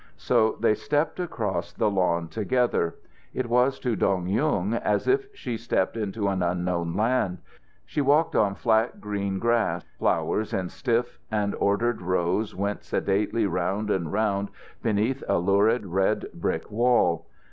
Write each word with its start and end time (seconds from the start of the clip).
So 0.17 0.57
they 0.59 0.73
stepped 0.73 1.19
across 1.19 1.73
the 1.73 1.91
lawn 1.91 2.27
together. 2.27 2.95
It 3.35 3.45
was 3.47 3.77
to 3.81 3.95
Dong 3.95 4.25
Yung 4.27 4.73
as 4.73 5.07
if 5.07 5.27
she 5.35 5.57
stepped 5.57 5.95
into 5.95 6.27
an 6.27 6.41
unknown 6.41 6.95
land. 6.95 7.37
She 7.85 8.01
walked 8.01 8.35
on 8.35 8.55
flat 8.55 8.99
green 8.99 9.37
grass. 9.37 9.85
Flowers 9.99 10.53
in 10.55 10.69
stiff 10.69 11.19
and 11.29 11.53
ordered 11.53 12.01
rows 12.01 12.55
went 12.55 12.83
sedately 12.83 13.45
round 13.45 13.91
and 13.91 14.11
round 14.11 14.49
beneath 14.81 15.23
a 15.27 15.37
lurid 15.37 15.85
red 15.85 16.25
brick 16.33 16.71
wall. 16.71 17.27